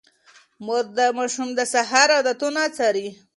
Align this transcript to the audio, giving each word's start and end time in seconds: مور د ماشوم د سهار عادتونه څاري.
مور 0.65 0.83
د 0.97 0.99
ماشوم 1.17 1.49
د 1.55 1.59
سهار 1.73 2.09
عادتونه 2.17 2.61
څاري. 2.77 3.07